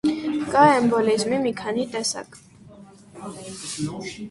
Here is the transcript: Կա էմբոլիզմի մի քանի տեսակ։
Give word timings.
Կա 0.53 0.61
էմբոլիզմի 0.77 1.39
մի 1.43 1.51
քանի 1.61 1.85
տեսակ։ 1.93 2.41